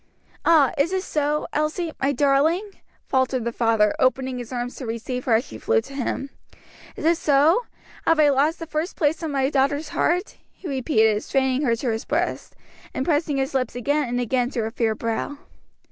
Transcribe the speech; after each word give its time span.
"Ah, 0.45 0.71
is 0.79 0.91
it 0.91 1.03
so, 1.03 1.45
Elsie, 1.53 1.91
my 2.01 2.11
darling?" 2.11 2.67
faltered 3.05 3.43
the 3.43 3.51
father, 3.51 3.93
opening 3.99 4.39
his 4.39 4.51
arms 4.51 4.73
to 4.77 4.85
receive 4.87 5.25
her 5.25 5.35
as 5.35 5.45
she 5.45 5.59
flew 5.59 5.79
to 5.79 5.93
him. 5.93 6.31
"Is 6.95 7.05
it 7.05 7.17
so? 7.19 7.67
have 8.07 8.19
I 8.19 8.29
lost 8.29 8.57
the 8.57 8.65
first 8.65 8.95
place 8.95 9.21
in 9.21 9.29
my 9.29 9.51
daughter's 9.51 9.89
heart?" 9.89 10.37
he 10.49 10.67
repeated, 10.67 11.21
straining 11.23 11.61
her 11.67 11.75
to 11.75 11.91
his 11.91 12.05
breast, 12.05 12.55
and 12.95 13.05
pressing 13.05 13.37
his 13.37 13.53
lips 13.53 13.75
again 13.75 14.09
and 14.09 14.19
again 14.19 14.49
to 14.49 14.61
her 14.61 14.71
fair 14.71 14.95
brow. 14.95 15.37